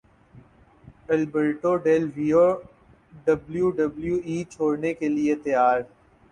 [1.09, 2.45] Alberto Del Rio
[3.25, 5.79] W W E چھوڑنے کے لیے تیار